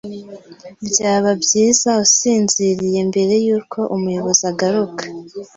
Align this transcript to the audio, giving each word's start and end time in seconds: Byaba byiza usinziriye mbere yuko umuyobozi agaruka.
Byaba 0.87 1.31
byiza 1.43 1.89
usinziriye 2.05 2.99
mbere 3.09 3.33
yuko 3.45 3.79
umuyobozi 3.95 4.43
agaruka. 4.51 5.03